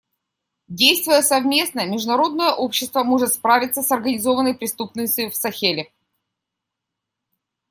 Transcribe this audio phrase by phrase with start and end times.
[0.67, 5.91] Действуя совместно, международное сообщество может справиться с организованной преступностью в Сахеле.